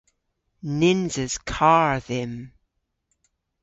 [0.79, 2.35] Nyns eus karr dhymm.